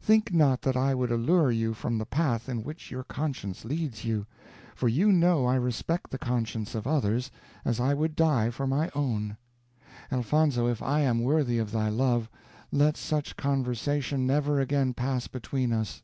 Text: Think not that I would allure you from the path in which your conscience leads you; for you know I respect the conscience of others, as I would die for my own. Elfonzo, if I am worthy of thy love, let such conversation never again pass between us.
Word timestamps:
Think 0.00 0.32
not 0.34 0.62
that 0.62 0.76
I 0.76 0.92
would 0.92 1.12
allure 1.12 1.52
you 1.52 1.72
from 1.72 1.98
the 1.98 2.04
path 2.04 2.48
in 2.48 2.64
which 2.64 2.90
your 2.90 3.04
conscience 3.04 3.64
leads 3.64 4.04
you; 4.04 4.26
for 4.74 4.88
you 4.88 5.12
know 5.12 5.46
I 5.46 5.54
respect 5.54 6.10
the 6.10 6.18
conscience 6.18 6.74
of 6.74 6.84
others, 6.84 7.30
as 7.64 7.78
I 7.78 7.94
would 7.94 8.16
die 8.16 8.50
for 8.50 8.66
my 8.66 8.90
own. 8.96 9.36
Elfonzo, 10.10 10.66
if 10.66 10.82
I 10.82 11.02
am 11.02 11.22
worthy 11.22 11.58
of 11.60 11.70
thy 11.70 11.90
love, 11.90 12.28
let 12.72 12.96
such 12.96 13.36
conversation 13.36 14.26
never 14.26 14.58
again 14.58 14.94
pass 14.94 15.28
between 15.28 15.72
us. 15.72 16.02